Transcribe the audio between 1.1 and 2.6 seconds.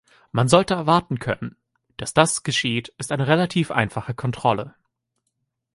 können, dass das